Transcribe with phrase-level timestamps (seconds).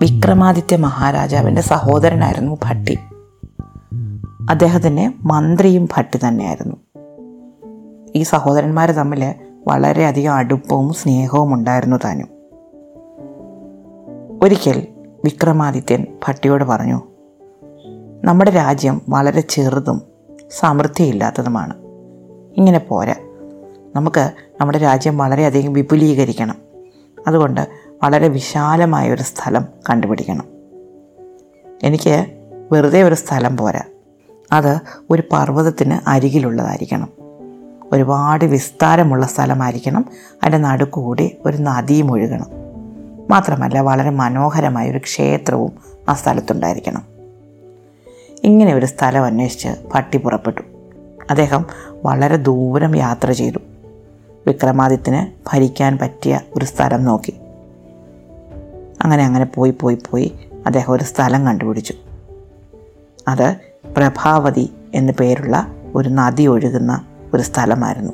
[0.00, 2.98] വിക്രമാദിത്യ മഹാരാജാവിന്റെ സഹോദരനായിരുന്നു ഭട്ടി.
[4.50, 6.76] അദ്ദേഹത്തിന് മന്ത്രിയും ഭട്ടി തന്നെയായിരുന്നു.
[8.14, 9.34] ഈ സഹോദരന്മാർ തമ്മിൽ
[9.68, 12.28] വളരെയധികം അടുപ്പവും സ്നേഹവും ഉണ്ടായിരുന്നു താനും.
[14.42, 14.86] ഒരിക്കൽ
[15.24, 17.02] വിക്രമാദിത്യൻ ഭട്ടിയോട് പറഞ്ഞു
[18.24, 20.02] നമ്മുടെ രാജ്യം വളരെ ചെറുതും
[20.58, 21.74] സമൃദ്ധിയില്ലാത്തതുമാണ്.
[22.56, 23.14] ഇങ്ങനെ പോരാ.
[23.96, 24.30] നമുക്ക്
[24.60, 26.56] നമ്മുടെ രാജ്യം വളരെയധികം വിപുലീകരിക്കണം.
[27.26, 27.68] അതുകൊണ്ട്
[28.02, 30.44] വളരെ വിശാലമായ ഒരു സ്ഥലം കണ്ടുപിടിക്കണം.
[31.82, 32.26] എനിക്ക്
[32.72, 33.80] വെറുതെ ഒരു സ്ഥലം പോരാ.
[34.52, 34.80] അത്
[35.10, 37.08] ഒരു പർവതത്തിന് അരികിലുള്ളതായിരിക്കണം.
[37.92, 40.04] ഒരുപാട് വിസ്താരമുള്ള സ്ഥലമായിരിക്കണം.
[40.42, 42.46] അതിന്റെ നടുക്കുകൂടി ഒരു നദിയും ഒഴുകണം.
[43.30, 45.72] മാത്രമല്ല വളരെ മനോഹരമായ ഒരു ക്ഷേത്രവും
[46.08, 47.02] ആ സ്ഥലത്തുണ്ടായിരിക്കണം.
[48.44, 50.62] ഇങ്ങനെ ഒരു സ്ഥലം അന്വേഷിച്ച് പട്ടി പുറപ്പെട്ടു.
[51.30, 51.66] അദ്ദേഹം
[52.04, 53.58] വളരെ ദൂരം യാത്ര ചെയ്തു.
[54.46, 57.39] വിക്രമാദിത്യന് ഭരിക്കാൻ പറ്റിയ ഒരു സ്ഥലം നോക്കി.
[59.02, 61.94] അങ്ങനെ അങ്ങനെ പോയി പോയി പോയി അദ്ദേഹം ഒരു സ്ഥലം കണ്ടുപിടിച്ചു.
[63.28, 63.56] അത്
[63.96, 68.12] പ്രഭാവതി എന്നു പേരുള്ള ഒരു നദി ഒഴുകുന്ന ഒരു സ്ഥലമായിരുന്നു.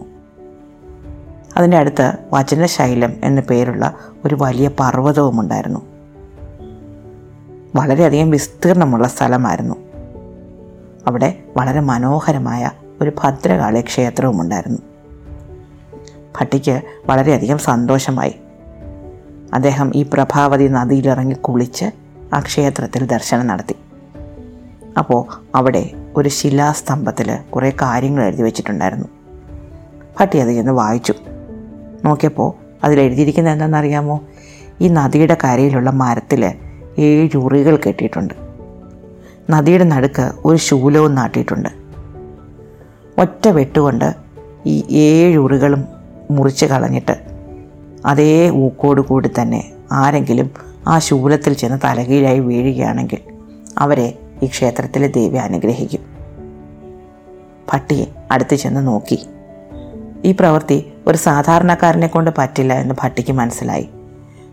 [1.56, 5.86] അതിന്റെ അടുത്ത് വചനശൈലം എന്നു പേരുള്ള ഒരു വലിയ പർവതവും ഉണ്ടായിരുന്നു
[7.76, 9.74] വളരെയധികം വിസ്തീർണമുള്ള സ്ഥലമായിരുന്നു.
[11.06, 14.78] അവിടെ വളരെ മനോഹരമായ ഒരു ഭദ്രകാളി ക്ഷേത്രവും ഉണ്ടായിരുന്നു
[16.40, 18.40] ഭട്ടിക്ക് വളരെയധികം സന്തോഷമായി
[19.54, 21.84] അദ്ദേഹം ഈ പ്രഭാവതി നദിയിലിറങ്ങി കുളിച്ച്
[22.34, 23.74] ആ ക്ഷേത്രത്തിൽ ദർശനം നടത്തി.
[24.98, 29.06] അപ്പോൾ അവിടെ ഒരു ശിലാസ്തംഭത്തിൽ കുറേ കാര്യങ്ങൾ എഴുതി വെച്ചിട്ടുണ്ടായിരുന്നു.
[30.20, 31.14] പട്ടി അത് ചെന്ന് വായിച്ചു.
[32.04, 34.20] നോക്കിയപ്പോൾ അതിലെഴുതിയിരിക്കുന്നത് എന്താണെന്നറിയാമോ?
[34.80, 36.52] ഈ നദിയുടെ കരയിലുള്ള മരത്തിൽ
[36.98, 38.34] ഏഴ് ഉറികൾ കെട്ടിയിട്ടുണ്ട്.
[39.50, 41.68] നദിയുടെ നടുക്ക് ഒരു ശൂലവും നാട്ടിയിട്ടുണ്ട്.
[43.20, 44.14] ഒറ്റ വെട്ടുകൊണ്ട്
[44.66, 45.84] ഈ ഏഴ് ഉറികളും
[46.30, 47.35] മുറിച്ച് കളഞ്ഞിട്ട്
[48.06, 50.50] അതേ ഊക്കോട് കൂടി തന്നെ ആരെങ്കിലും
[50.88, 53.18] ആ ശൂലത്തിൽ ചെന്ന് തലകീഴായി വീഴുകയാണെങ്കിൽ
[53.78, 56.00] അവരെ ഈ ക്ഷേത്രത്തിലെ ദേവി അനുഗ്രഹിക്കും.
[57.72, 59.26] ഭട്ടിയെ അടുത്ത് ചെന്ന് നോക്കി.
[60.24, 63.88] ഈ പ്രവൃത്തി ഒരു സാധാരണക്കാരനെ കൊണ്ട് പറ്റില്ല എന്ന് ഭട്ടിക്ക് മനസ്സിലായി.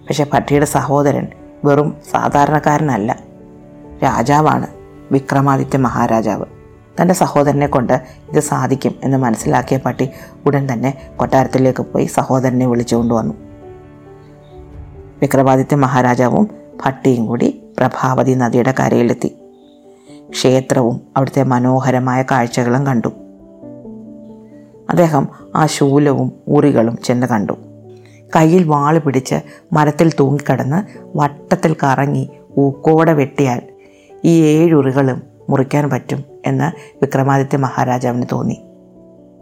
[0.07, 1.27] പക്ഷേ ഭട്ടിയുടെ സഹോദരൻ
[1.65, 3.19] വെറും സാധാരണക്കാരനല്ല.
[4.03, 4.67] രാജാവാണ്
[5.11, 6.62] വിക്രമാദിത്യ മഹാരാജാവ്.
[7.01, 7.93] തന്റെ സഹോദരനെ കൊണ്ട്
[8.33, 10.09] ഇത് സാധിക്കും എന്ന് മനസ്സിലാക്കിയ പട്ടി
[10.45, 13.33] ഉടൻ തന്നെ കൊട്ടാരത്തിലേക്ക് പോയി സഹോദരനെ വിളിച്ചുകൊണ്ട് വന്നു
[15.21, 16.49] വിക്രമാദിത്യ മഹാരാജാവും
[16.85, 19.35] ഭട്ടിയും കൂടി പ്രഭാവതി നദിയുടെ കരയിലെത്തി.
[20.29, 23.07] ക്ഷേത്രവും അവിടുത്തെ മനോഹരമായ കാഴ്ചകളും കണ്ടു.
[24.89, 27.53] അദ്ദേഹം ആ ശൂലവും ഉറികളും ചെന്ന് കണ്ടു.
[28.35, 29.35] കയ്യിൽ വാൾ പിടിച്ച്
[29.73, 33.61] മരത്തിൽ തൂങ്ങിക്കിടന്ന് വട്ടത്തിൽ കറങ്ങി ഊക്കോടെ വെട്ടിയാൽ
[34.23, 38.61] ഈ ഏഴുറികളും മുറിക്കാൻ പറ്റും എന്ന് വിക്രമാദിത്യ മഹാരാജാവിന് തോന്നി.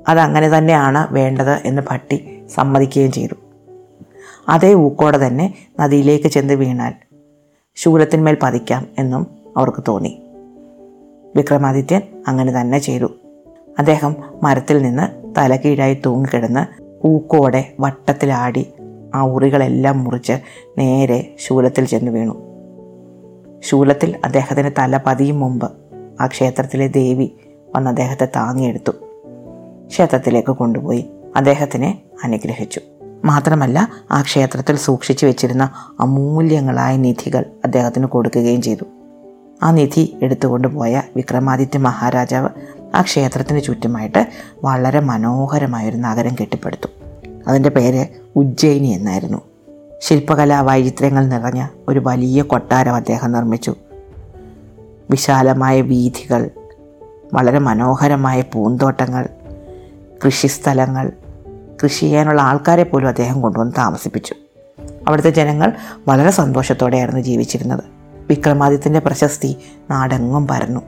[0.09, 3.33] അതങ്ങനെ തന്നെയാണ് വേണ്ടത് എന്ന് ഭട്ടി സമ്മതിക്കുകയും ചെയ്തു.
[4.49, 6.93] അതേ ഊക്കോടെ തന്നെ നദിയിലേക്ക് ചെന്ന് വീണാൽ
[7.75, 10.21] ശൂലത്തിന്മേൽ പതിക്കാം എന്നും അവർക്ക് തോന്നി.
[11.35, 13.11] വിക്രമാദിത്യൻ അങ്ങനെ തന്നെ ചെയ്തു.
[13.79, 18.73] അദ്ദേഹം മരത്തിൽ നിന്ന് തലകീഴായി തൂങ്ങിക്കിടന്ന് ഊക്കോടെ വട്ടത്തിലാടി
[19.15, 20.33] ആ ഉറികളെല്ലാം മുറിച്ച്
[20.77, 22.51] നേരെ ശൂലത്തിൽ ചെന്ന് വീണു.
[23.63, 25.71] ശൂലത്തിൽ അദ്ദേഹത്തിന് തല പതിയും മുമ്പ്
[26.21, 27.31] ആ ക്ഷേത്രത്തിലെ ദേവി
[27.75, 28.91] വന്ന് അദ്ദേഹത്തെ താങ്ങിയെടുത്തു.
[29.87, 32.81] ക്ഷേത്രത്തിലേക്ക് കൊണ്ടുപോയി അദ്ദേഹത്തിനെ അനുഗ്രഹിച്ചു.
[33.25, 38.83] മാത്രമല്ല ആ ക്ഷേത്രത്തിൽ സൂക്ഷിച്ചു വെച്ചിരുന്ന അമൂല്യങ്ങളായ നിധികൾ അദ്ദേഹത്തിന് കൊടുക്കുകയും ചെയ്തു.
[39.63, 42.49] ആ നിധി എടുത്തുകൊണ്ടുപോയ വിക്രമാദിത്യ മഹാരാജാവ്
[42.95, 44.27] ആ ക്ഷേത്രത്തിന് ചുറ്റുമായിട്ട്
[44.63, 46.87] വളരെ മനോഹരമായൊരു നഗരം കെട്ടിപ്പടുത്തു.
[47.47, 49.41] അതിന്റെ പേര് ഉജ്ജയിനി എന്നായിരുന്നു.
[50.01, 53.75] ശില്പകലാ വൈചിത്ര്യങ്ങൾ നിറഞ്ഞ ഒരു വലിയ കൊട്ടാരം അദ്ദേഹം നിർമ്മിച്ചു.
[55.11, 56.49] വിശാലമായ വീഥികൾ
[57.33, 59.29] വളരെ മനോഹരമായ പൂന്തോട്ടങ്ങൾ
[60.25, 61.11] കൃഷിസ്ഥലങ്ങൾ
[61.83, 64.35] കൃഷി ചെയ്യാനുള്ള ആൾക്കാരെ പോലും അദ്ദേഹം കൊണ്ടുവന്ന് താമസിപ്പിച്ചു.
[65.07, 65.71] അവിടുത്തെ ജനങ്ങൾ
[66.07, 67.83] വളരെ സന്തോഷത്തോടെയായിരുന്നു ജീവിച്ചിരുന്നത്.
[68.27, 69.57] വിക്രമാദിത്യന്റെ പ്രശസ്തി
[69.89, 70.79] നാടെങ്ങും പരന്നു.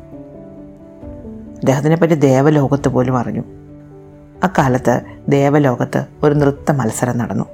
[1.56, 3.44] അദ്ദേഹത്തിനെ പറ്റി ദേവലോകത്ത് പോലും അറിഞ്ഞു.
[4.44, 7.46] അക്കാലത്ത് ദേവലോകത്ത് ഒരു നൃത്ത മത്സരം നടന്നു.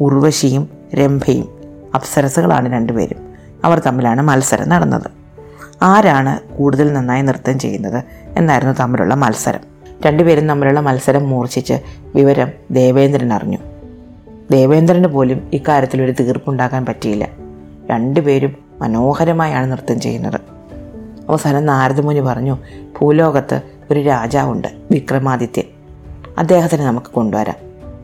[0.00, 1.48] ഉർവശിയും രംഭയും
[1.94, 3.34] അപ്സരസുകളാണ് രണ്ടുപേരും.
[3.64, 5.17] അവർ തമ്മിലാണ് മത്സരം നടന്നത്.
[5.82, 8.04] ആരാണ് കൂടുതൽ നന്നായി നൃത്തം ചെയ്യുന്നത്
[8.38, 9.60] എന്നായിരുന്നു തമ്മിലുള്ള മത്സരം.
[10.06, 11.80] രണ്ടുപേരും തമ്മിലുള്ള മത്സരം മൂർച്ഛിച്ച്
[12.14, 13.58] വിവരം ദേവേന്ദ്രൻ അറിഞ്ഞു.
[14.50, 17.28] ദേവേന്ദ്രന് പോലും ഇക്കാര്യത്തിൽ ഒരു തീർപ്പുണ്ടാക്കാൻ പറ്റിയില്ല.
[17.90, 20.40] രണ്ടുപേരും മനോഹരമായാണ് നൃത്തം ചെയ്യുന്നത്.
[21.28, 22.58] അവസാനം നാരദമുനി പറഞ്ഞു
[23.00, 23.60] ഭൂലോകത്ത്
[23.90, 25.64] ഒരു രാജാവുണ്ട് വിക്രമാദിത്യൻ.
[26.38, 27.56] അദ്ദേഹത്തിന് നമുക്ക് കൊണ്ടുവരാം.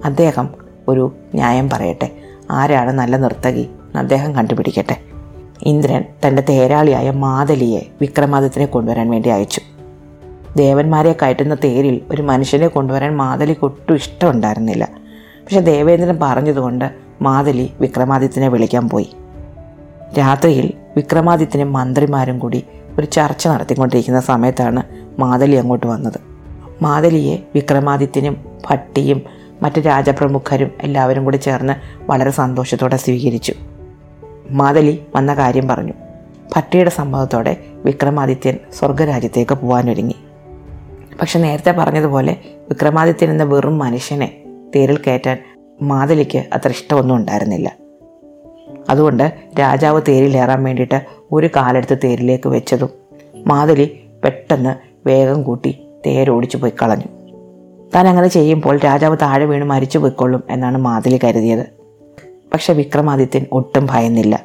[0.04, 0.50] അദ്ദേഹം
[0.88, 2.10] ഒരു ന്യായം പറയട്ടെ.
[2.50, 3.70] ആരാണ് നല്ല നർത്തകി?
[3.96, 5.13] അദ്ദേഹം കണ്ടുപിടിക്കട്ടെ.
[5.62, 9.60] ഇന്ദ്രൻ തന്റെ തേരാളിയായ മാതലിയെ വിക്രമാദിത്യനെ കൊണ്ടുവരാൻ വേണ്ടി അയച്ചു.
[10.56, 14.88] ദേവന്മാരെ കയറ്റുന്ന തേരിൽ ഒരു മനുഷ്യനെ കൊണ്ടുവരാൻ മാതലിക്ക് ഒട്ടും ഇഷ്ടമുണ്ടായിരുന്നില്ല
[15.44, 16.90] പക്ഷെ ദേവേന്ദ്രൻ പറഞ്ഞതുകൊണ്ട്
[17.22, 19.08] മാതലി വിക്രമാദിത്യനെ വിളിക്കാൻ പോയി.
[20.18, 22.64] രാത്രിയിൽ വിക്രമാദിത്യനും മന്ത്രിമാരും കൂടി
[22.98, 24.82] ഒരു ചർച്ച നടത്തിക്കൊണ്ടിരിക്കുന്ന സമയത്താണ്
[25.18, 26.20] മാതലി അങ്ങോട്ട് വന്നത്.
[26.82, 28.36] മാതലിയെ വിക്രമാദിത്യനും
[28.70, 29.22] ഭട്ടിയും
[29.62, 31.72] മറ്റ് രാജപ്രമുഖരും എല്ലാവരും കൂടി ചേർന്ന്
[32.10, 33.52] വളരെ സന്തോഷത്തോടെ സ്വീകരിച്ചു.
[34.50, 35.92] മാതലി വന്ന കാര്യം പറഞ്ഞു.
[36.56, 40.14] ഭട്ടിയുടെ സമ്മതത്തോടെ വിക്രമാദിത്യൻ സ്വർഗരാജ്യത്തേക്ക് പോകാനൊരുങ്ങി
[41.20, 44.42] പക്ഷെ നേരത്തെ പറഞ്ഞതുപോലെ വിക്രമാദിത്യൻ എന്ന വെറും മനുഷ്യനെ
[44.76, 45.38] തേരിൽ കയറ്റാൻ
[45.82, 47.72] മാതലിക്ക് അത്ര ഇഷ്ടമൊന്നും ഉണ്ടായിരുന്നില്ല.
[48.90, 52.88] അതുകൊണ്ട് രാജാവ് തേരിലേറാൻ വേണ്ടിയിട്ട് ഒരു കാലെടുത്ത് തേരിലേക്ക് വെച്ചതും
[53.46, 57.06] മാതലി പെട്ടെന്ന് വേഗം കൂട്ടി തേരോടിച്ചു പോയി കളഞ്ഞു.
[57.94, 61.83] താൻ അങ്ങനെ ചെയ്യുമ്പോൾ രാജാവ് താഴെ വീണ് മരിച്ചു പോയിക്കൊള്ളും എന്നാണ് മാതലി കരുതിയത്.
[62.54, 64.44] പക്ഷെ വിക്രമാദിത്യൻ ഒട്ടും ഭയന്നില്ല.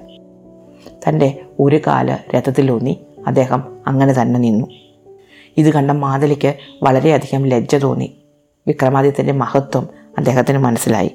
[1.08, 4.68] തന്റെ ഒരു കാൽ രഥത്തിലൂന്നി അദ്ദേഹം അങ്ങനെ തന്നെ നിന്നു.
[5.58, 8.18] ഇത് കണ്ട മാതലിക്ക് വളരെയധികം ലജ്ജ തോന്നി.
[8.68, 11.12] വിക്രമാദിത്യന്റെ മഹത്വം അദ്ദേഹത്തിന് മനസ്സിലായി.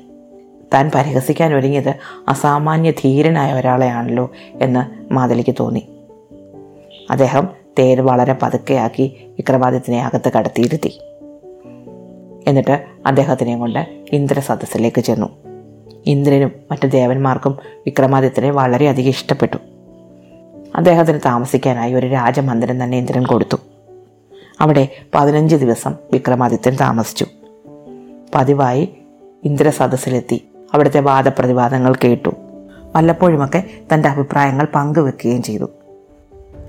[0.74, 1.94] താൻ പരിഹസിക്കാൻ ഒരുങ്ങിയത്
[2.28, 4.30] അസാമാന്യ ധീരനായ ഒരാളെയാണല്ലോ
[4.62, 5.88] എന്ന് മാതലിക്ക് തോന്നി.
[7.10, 7.48] അദ്ദേഹം
[7.78, 10.98] തേര് വളരെ പതുക്കെയാക്കി വിക്രമാദിത്യനെ അകത്ത് കടത്തിയിരുത്തി.
[12.46, 15.53] എന്നിട്ട് അദ്ദേഹത്തിനെ കൊണ്ട് ഇന്ദ്രസദസ്സിലേക്ക് ചെന്നു.
[16.06, 19.56] ഇന്ദ്രനും മറ്റു ദേവന്മാർക്കും വിക്രമാദിത്യനെ വളരെയധികം ഇഷ്ടപ്പെട്ടു.
[20.76, 23.56] അദ്ദേഹത്തിന് താമസിക്കാനായി ഒരു രാജമന്ദിരം തന്നെ ഇന്ദ്രൻ കൊടുത്തു.
[24.60, 27.26] അവിടെ പതിനഞ്ച് ദിവസം വിക്രമാദിത്യൻ താമസിച്ചു.
[28.34, 28.88] പതിവായി
[29.44, 32.30] ഇന്ദ്ര സദസ്സിലെത്തി അവിടുത്തെ വാദപ്രതിവാദങ്ങൾ കേട്ടു.
[32.96, 33.64] വല്ലപ്പോഴുമൊക്കെ
[33.94, 35.70] തന്റെ അഭിപ്രായങ്ങൾ പങ്കുവെക്കുകയും ചെയ്തു.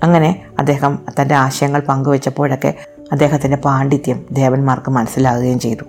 [0.02, 2.74] അങ്ങനെ അദ്ദേഹം തന്റെ ആശയങ്ങൾ പങ്കുവെച്ചപ്പോഴൊക്കെ
[3.12, 5.84] അദ്ദേഹത്തിന്റെ പാണ്ഡിത്യം ദേവന്മാർക്ക് മനസ്സിലാകുകയും ചെയ്തു.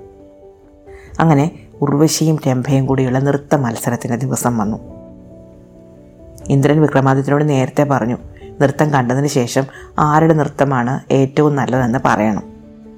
[1.20, 4.78] അങ്ങനെ ഉർവശിയും രംഭയും കൂടിയുള്ള നൃത്ത മത്സരത്തിന്റെ ദിവസം വന്നു.
[6.50, 8.18] ഇന്ദ്രൻ വിക്രമാദിത്യനോട് നേരത്തെ പറഞ്ഞു
[8.62, 9.64] നൃത്തം കണ്ടതിന് ശേഷം
[10.00, 12.44] ആരുടെ നൃത്തമാണ് ഏറ്റവും നല്ലതെന്ന് പറയണം.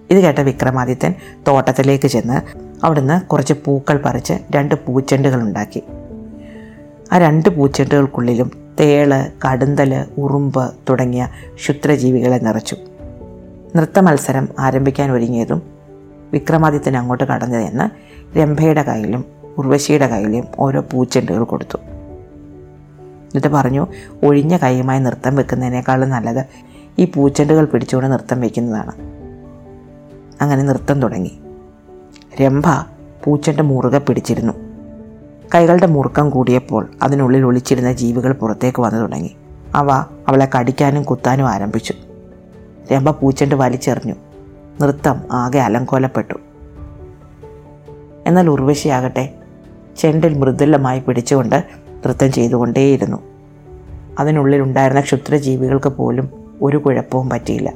[0.09, 1.13] ഇത് കേട്ട വിക്രമാദിത്യൻ
[1.47, 2.41] തോട്ടത്തിലേക്ക് ചെന്ന്
[2.85, 5.83] അവിടുന്ന് കുറച്ച് പൂക്കൾ പറിച്ച് രണ്ട് പൂച്ചെണ്ടുകൾ ഉണ്ടാക്കി.
[7.11, 12.75] ആ രണ്ട് പൂച്ചെണ്ടുകൾക്കുള്ളിലും തേൾ കടുന്തൽ ഉറുമ്പ് തുടങ്ങിയ ക്ഷുദ്രജീവികളെ നിറച്ചു.
[13.75, 15.61] നൃത്ത മത്സരം ആരംഭിക്കാൻ ഒരുങ്ങിയതും
[16.33, 19.25] വിക്രമാദിത്യൻ അങ്ങോട്ട് കടന്നു ചെന്ന് രംഭയുടെ കയ്യിലും
[19.57, 21.77] ഉർവശിയുടെ കയ്യിലും ഓരോ പൂച്ചെണ്ടുകൾ കൊടുത്തു.
[21.77, 23.87] എന്നിട്ട് പറഞ്ഞു
[24.23, 26.45] ഒഴിഞ്ഞ കൈയുമായി നൃത്തം വെക്കുന്നതിനേക്കാളും നല്ലത്
[26.99, 28.91] ഈ പൂച്ചെണ്ടുകൾ പിടിച്ചുകൊണ്ട് നൃത്തം വെക്കുന്നതാണ്.
[30.41, 31.39] അങ്ങനെ നൃത്തം തുടങ്ങി.
[32.41, 32.63] രംഭ
[33.23, 34.53] പൂച്ചെണ്ട് മുറുകെ പിടിച്ചിരുന്നു.
[35.55, 39.35] കൈകളുടെ മുറുക്കം കൂടിയപ്പോൾ അതിനുള്ളിൽ ഒളിച്ചിരുന്ന ജീവികൾ പുറത്തേക്ക് വന്നു തുടങ്ങി.
[39.75, 39.91] അവ
[40.27, 41.93] അവളെ കടിക്കാനും കുത്താനും ആരംഭിച്ചു.
[42.91, 44.15] രംഭ പൂച്ചെണ്ട് വലിച്ചെറിഞ്ഞു.
[44.81, 46.48] നൃത്തം ആകെ അലങ്കോലപ്പെട്ടു.
[48.29, 49.33] എന്നാൽ ഉർവശിയാകട്ടെ.
[49.97, 53.17] ചെണ്ടിൽ മൃദുലമായി പിടിച്ചുകൊണ്ട് നൃത്തം ചെയ്തുകൊണ്ടേയിരുന്നു.
[54.19, 56.29] അതിനുള്ളിലുണ്ടായിരുന്ന ക്ഷുദ്രജീവികൾക്ക് പോലും
[56.61, 57.73] ഒരു കുഴപ്പവും പറ്റിയില്ല.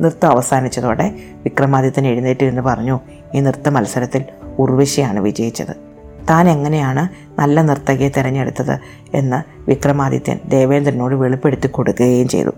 [0.00, 3.00] നൃത്തം അവസാനിച്ചതോടെ വിക്രമാദിത്യൻ എഴുന്നേറ്റ് എന്ന് പറഞ്ഞു
[3.34, 4.24] ഈ നൃത്ത മത്സരത്തിൽ
[4.58, 5.76] ഉർവശിയാണ് വിജയിച്ചത്.
[6.30, 7.08] താൻ എങ്ങനെയാണ്
[7.40, 8.78] നല്ല നർത്തകിയെ തിരഞ്ഞെടുത്തത്?
[9.16, 12.50] എന്ന് വിക്രമാദിത്യൻ ദേവേന്ദ്രനോട് വെളിപ്പെടുത്തി കൊടുക്കുകയും ചെയ്തു.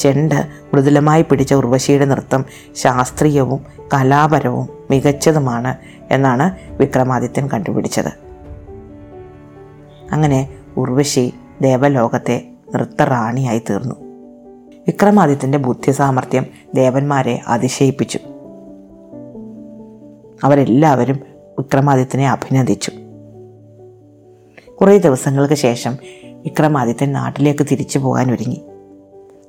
[0.00, 2.44] ചെണ്ട് മൃദുലമായി പിടിച്ച ഉർവശിയുടെ നൃത്തം
[2.74, 5.74] ശാസ്ത്രീയവും കലാപരവും മികച്ചതുമാണ്
[6.10, 8.12] എന്നാണ് വിക്രമാദിത്യൻ കണ്ടുപിടിച്ചത്.
[10.12, 13.94] അങ്ങനെ ഉർവശി ദേവലോകത്തെ നൃത്തറാണിയായി തീർന്നു.
[14.80, 18.18] വിക്രമാദിത്യന്റെ ബുദ്ധിസാമർഥ്യം ദേവന്മാരെ അതിശയിപ്പിച്ചു.
[20.44, 21.20] അവരെല്ലാവരും
[21.58, 22.90] വിക്രമാദിത്യനെ അഭിനന്ദിച്ചു.
[24.80, 28.62] കുറേ ദിവസങ്ങൾക്ക് ശേഷം വിക്രമാദിത്യൻ നാട്ടിലേക്ക് തിരിച്ചു പോകാൻ ഒരുങ്ങി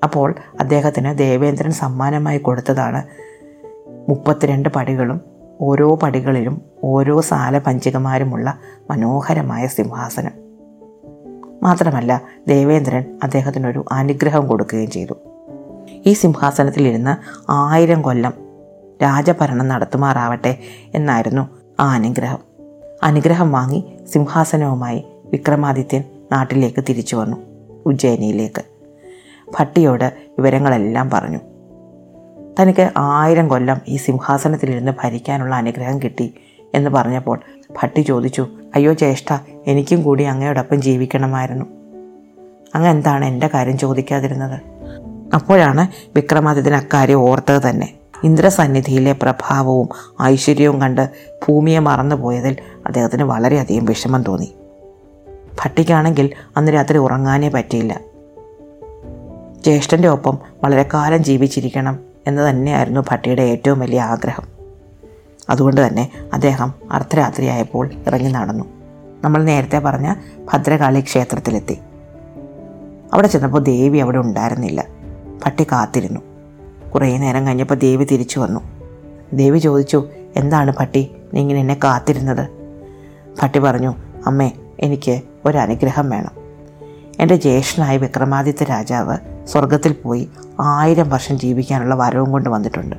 [0.04, 3.04] അപ്പോൾ അദ്ദേഹത്തിന് ദേവേന്ദ്രൻ സമ്മാനമായി കൊടുത്തതാണ്.
[4.10, 5.22] മുപ്പത്തിരണ്ട് പടികളും
[5.62, 10.32] ഓരോ പടികളിലും ഓരോ സാല പഞ്ചികമാരുമുള്ള മനോഹരമായ സിംഹാസനം.
[11.64, 15.14] മാത്രമല്ല ദേവേന്ദ്രൻ അദ്ദേഹത്തിനൊരു അനുഗ്രഹം കൊടുക്കുകയും ചെയ്തു.
[16.06, 18.34] ഈ സിംഹാസനത്തിലിരുന്ന് ആയിരം കൊല്ലം
[19.04, 20.58] രാജഭരണം നടത്തുമാറാവട്ടെ
[20.94, 22.40] എന്നായിരുന്നു ആ അനുഗ്രഹം.
[23.04, 27.38] അനുഗ്രഹം വാങ്ങി സിംഹാസനവുമായി വിക്രമാദിത്യൻ നാട്ടിലേക്ക് തിരിച്ചു വന്നു
[27.86, 28.71] ഉജ്ജയിനിയിലേക്ക്.
[29.60, 31.38] ഭട്ടിയോട് വിവരങ്ങളെല്ലാം പറഞ്ഞു.
[32.60, 36.34] തനിക്ക് ആയിരം കൊല്ലം ഈ സിംഹാസനത്തിലിരുന്ന് ഭരിക്കാനുള്ള അനുഗ്രഹം കിട്ടി
[36.74, 37.40] എന്ന് പറഞ്ഞപ്പോൾ
[37.82, 39.34] ഭട്ടി ചോദിച്ചു അയ്യോ ജ്യേഷ്ഠ
[39.68, 41.66] എനിക്കും കൂടി അങ്ങയോടൊപ്പം ജീവിക്കണമായിരുന്നു.
[42.76, 44.62] അങ്ങ് എന്താണ് എന്റെ കാര്യം ചോദിക്കാതിരുന്നത്?
[45.36, 47.94] അപ്പോഴാണ് വിക്രമാദിത്യൻ അക്കാര്യം ഓർത്തത് തന്നെ.
[48.24, 49.90] ഇന്ദ്രസന്നിധിയിലെ പ്രഭാവവും
[50.22, 51.10] ഐശ്വര്യവും കണ്ട്
[51.48, 54.56] ഭൂമിയെ മറന്നുപോയതിൽ അദ്ദേഹത്തിന് വളരെയധികം വിഷമം തോന്നി.
[55.64, 58.00] ഭട്ടിക്കാണെങ്കിൽ അന്ന് രാത്രി ഉറങ്ങാനേ പറ്റിയില്ല.
[59.64, 64.44] ജ്യേഷ്ഠന്റെ ഒപ്പം വളരെ കാലം ജീവിച്ചിരിക്കണം എന്ന് തന്നെയായിരുന്നു ഭട്ടിയുടെ ഏറ്റവും വലിയ ആഗ്രഹം.
[65.50, 68.66] അതുകൊണ്ട് തന്നെ അദ്ദേഹം അർദ്ധരാത്രിയായപ്പോൾ ഇറങ്ങി നടന്നു.
[69.24, 70.16] നമ്മൾ നേരത്തെ പറഞ്ഞ
[70.54, 71.80] ഭദ്രകാളി ക്ഷേത്രത്തിലെത്തി.
[73.14, 74.86] അവിടെ ചെന്നപ്പോൾ ദേവി അവിടെ ഉണ്ടായിരുന്നില്ല.
[75.46, 76.20] ഭട്ടി കാത്തിരുന്നു.
[76.90, 78.62] കുറേ നേരം കഴിഞ്ഞപ്പോൾ ദേവി തിരിച്ചു വന്നു.
[79.34, 82.48] ദേവി ചോദിച്ചു എന്താണ് ഭട്ടി നീ ഇങ്ങനെ എന്നെ കാത്തിരുന്നത്?
[83.44, 86.32] ഭട്ടി പറഞ്ഞു അമ്മേ എനിക്ക് ഒരനുഗ്രഹം വേണം.
[87.20, 89.18] എന്റെ ജ്യേഷ്ഠനായ വിക്രമാദിത്യ രാജാവ്
[89.48, 90.30] സ്വർഗത്തിൽ പോയി
[90.60, 92.96] ആയിരം വർഷം ജീവിക്കാനുള്ള വരവും കൊണ്ട് വന്നിട്ടുണ്ട്.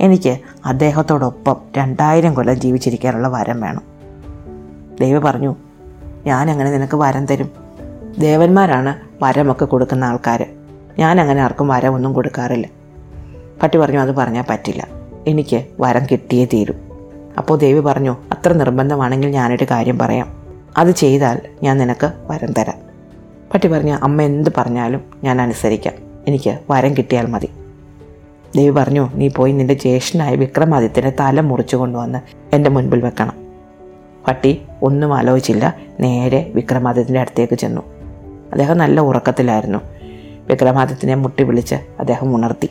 [0.00, 3.82] എനിക്ക് അദ്ദേഹത്തോടൊപ്പം രണ്ടായിരം കൊല്ലം ജീവിച്ചിരിക്കാനുള്ള വരം വേണം.
[5.00, 5.56] ദൈവ പറഞ്ഞു
[6.26, 7.50] ഞാനങ്ങനെ നിനക്ക് വരം തരും.
[8.18, 10.46] ദേവന്മാരാണ് വരമൊക്കെ കൊടുക്കുന്ന ആൾക്കാർ
[10.98, 12.66] ഞാനങ്ങനെ ആർക്കും വരമൊന്നും കൊടുക്കാറില്ല.
[13.62, 14.88] പട്ടി പറഞ്ഞു അത് പറഞ്ഞാൽ പറ്റില്ല.
[15.26, 16.74] എനിക്ക് വരം കിട്ടിയേ തീരൂ.
[17.38, 20.42] അപ്പോൾ ദേവി പറഞ്ഞു അത്ര നിർബന്ധമാണെങ്കിൽ ഞാനൊരു കാര്യം പറയാം.
[20.78, 22.89] അത് ചെയ്താൽ ഞാൻ നിനക്ക് വരം തരാം.
[23.54, 25.94] പട്ടി പറഞ്ഞ അമ്മ എന്ത് പറഞ്ഞാലും ഞാൻ അനുസരിക്കാം.
[26.28, 27.48] എനിക്ക് വരം കിട്ടിയാൽ മതി.
[28.56, 32.18] ദേവി പറഞ്ഞു നീ പോയി നിന്റെ ജ്യേഷ്ഠനായ വിക്രമാദിത്യനെ തല മുറിച്ചു കൊണ്ടുവന്ന്
[32.54, 33.32] എന്റെ മുൻപിൽ വെക്കണം.
[34.28, 37.82] പട്ടി ഒന്നും ആലോചിച്ചില്ല നേരെ വിക്രമാദിത്യന്റെ അടുത്തേക്ക് ചെന്നു.
[38.52, 39.78] അദ്ദേഹം നല്ല ഉറക്കത്തിലായിരുന്നു.
[40.48, 42.68] വിക്രമാദിത്യനെ മുട്ടി വിളിച്ച് അദ്ദേഹം ഉണർത്തി.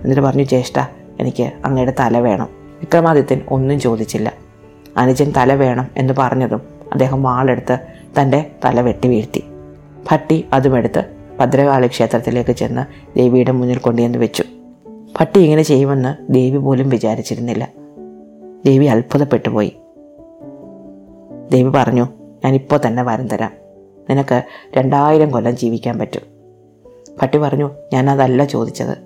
[0.00, 0.80] എന്നിട്ട് പറഞ്ഞു ജ്യേഷ്ഠ
[1.20, 2.48] എനിക്ക് അങ്ങയുടെ തല വേണം.
[2.54, 4.32] വിക്രമാദിത്യൻ ഒന്നും ചോദിച്ചില്ല.
[4.96, 7.78] അനുജൻ തല വേണം എന്ന് പറഞ്ഞതും അദ്ദേഹം വാളെടുത്ത്
[8.20, 9.44] തന്റെ തല വെട്ടി വീഴ്ത്തി.
[10.10, 11.04] ഭട്ടി അതുമെടുത്ത്
[11.40, 14.44] ഭദ്രകാളി ക്ഷേത്രത്തിലേക്ക് ചെന്ന് ദേവിയുടെ മുന്നിൽ കൊണ്ടുവന്ന് വെച്ചു.
[15.20, 17.68] ഭട്ടി ഇങ്ങനെ ചെയ്യുമെന്ന് ദേവി പോലും വിചാരിച്ചിരുന്നില്ല.
[18.66, 19.76] ദേവി അത്ഭുതപ്പെട്ടു പോയി
[21.50, 22.08] ദേവി പറഞ്ഞു
[22.44, 23.52] ഞാനിപ്പോൾ തന്നെ വരം തരാം.
[24.10, 24.42] നിനക്ക്
[24.76, 26.20] രണ്ടായിരം കൊല്ലം ജീവിക്കാൻ പറ്റും.
[27.22, 28.98] പട്ടി പറഞ്ഞു ഞാനതല്ല ചോദിച്ചത്.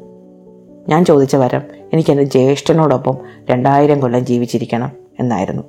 [0.89, 1.63] ഞാൻ ചോദിച്ച വരം
[1.93, 3.19] എനിക്ക് എന്റെ ജ്യേഷ്ഠനോടൊപ്പം
[3.51, 5.63] രണ്ടായിരം കൊല്ലം ജീവിച്ചിരിക്കണം എന്നായിരുന്നു.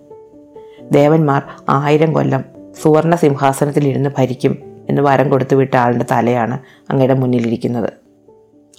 [0.92, 2.46] ദേവന്മാർ ആയിരം കൊല്ലം
[2.84, 7.94] സുവർണ സിംഹാസനത്തിലിരുന്ന് ഭരിക്കും എന്ന് വരം കൊടുത്തു വിട്ട ആളുടെ തലയാണ് അങ്ങയുടെ മുന്നിലിരിക്കുന്നത്.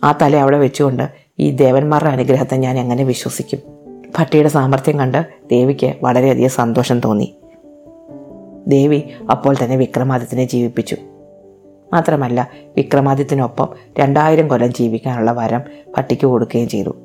[0.05, 3.59] ആ തല അവിടെ വെച്ചുകൊണ്ട് ഈ ദേവന്മാരുടെ അനുഗ്രഹത്തെ ഞാൻ എങ്ങനെ വിശ്വസിക്കും?
[4.19, 7.35] ഭട്ടിയുടെ സാമർഥ്യം കണ്ട് ദേവിക്ക് വളരെയധികം സന്തോഷം തോന്നി.
[8.69, 10.97] ദേവി അപ്പോൾ തന്നെ വിക്രമാദിത്യനെ ജീവിപ്പിച്ചു.
[11.93, 15.61] മാത്രമല്ല വിക്രമാദിത്യനൊപ്പം രണ്ടായിരം കൊല്ലം ജീവിക്കാനുള്ള വരം
[15.97, 16.97] ഭട്ടിക്ക് കൊടുക്കുകയും ചെയ്തു.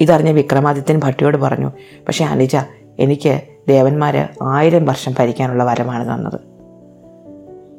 [0.00, 2.56] ഇതറിഞ്ഞ വിക്രമാദിത്യൻ ഭട്ടിയോട് പറഞ്ഞു പക്ഷേ അനുജ
[2.98, 6.55] എനിക്ക് ദേവന്മാർ ആയിരം വർഷം ഭരിക്കാനുള്ള വരമാണ് തന്നത്.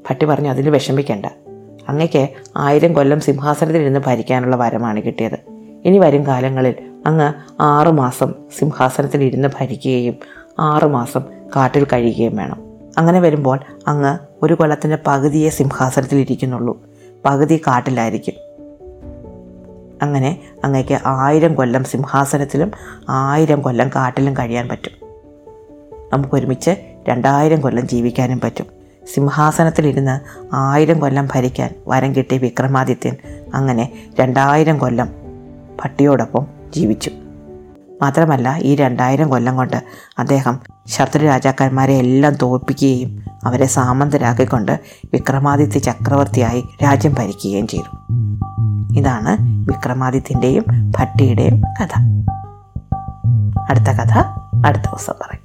[0.10, 1.26] ഭട്ടി പറഞ്ഞു അതിന് വിഷമിക്കേണ്ട.
[1.90, 5.38] അങ്ങയ്ക്ക് ആയിരം കൊല്ലം സിംഹാസനത്തിലിരുന്ന് ഭരിക്കാനുള്ള വരമാണ് കിട്ടിയത്.
[5.86, 10.16] ഇനി വരും കാലങ്ങളിൽ അങ്ങ് ആറുമാസം സിംഹാസനത്തിലിരുന്ന് ഭരിക്കുകയും
[10.60, 11.22] ആറുമാസം
[11.56, 12.64] കാട്ടിൽ കഴിയുകയും വേണം.
[12.98, 16.82] അങ്ങനെ വരുമ്പോൾ അങ്ങ് ഒരു കൊല്ലത്തിന്റെ പകുതിയെ സിംഹാസനത്തിൽ ഇരിക്കുന്നുള്ളൂ
[17.26, 18.34] പകുതി കാട്ടിലായിരിക്കും.
[20.02, 22.72] അങ്ങനെ അങ്ങയ്ക്ക് ആയിരം കൊല്ലം സിംഹാസനത്തിലും
[23.10, 25.08] ആയിരം കൊല്ലം കാട്ടിലും കഴിയാൻ പറ്റും.
[26.14, 26.72] നമുക്കൊരുമിച്ച്
[27.10, 28.77] രണ്ടായിരം കൊല്ലം ജീവിക്കാനും പറ്റും.
[29.14, 30.20] സിംഹാസനത്തിലിരുന്ന്
[30.56, 33.16] ആയിരം കൊല്ലം ഭരിക്കാൻ വരം കിട്ടിയ വിക്രമാദിത്യൻ
[33.54, 35.10] അങ്ങനെ രണ്ടായിരം കൊല്ലം
[35.84, 37.12] പട്ടിയോടൊപ്പം ജീവിച്ചു.
[38.02, 39.84] മാത്രമല്ല ഈ രണ്ടായിരം കൊല്ലം കൊണ്ട്
[40.20, 44.80] അദ്ദേഹം ശത്രു രാജാക്കന്മാരെ എല്ലാം തോൽപ്പിക്കുകയും അവരെ സാമന്തരാക്കിക്കൊണ്ട്
[45.14, 48.14] വിക്രമാദിത്യ ചക്രവർത്തിയായി രാജ്യം ഭരിക്കുകയും ചെയ്തു.
[49.00, 52.00] ഇതാണ് വിക്രമാദിത്യന്റെയും ഭട്ടിയുടെയും കഥ.
[53.70, 54.18] അടുത്ത കഥ
[54.66, 55.37] അടുത്ത ദിവസം പറയാം.